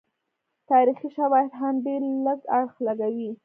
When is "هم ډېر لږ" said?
1.59-2.39